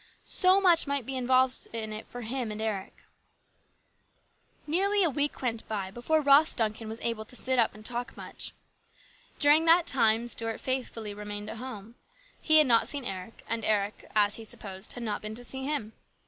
[0.25, 3.03] So much might be involved in it for him and Eric.
[4.65, 8.17] Nearly a week went by before Ross Duncan was able to sit up and talk
[8.17, 8.51] much.
[9.37, 11.93] During that time Stuart faithfully remained at home.
[12.41, 15.65] He had not seen Eric, and Eric, as he supposed, had not been to see
[15.65, 15.93] him.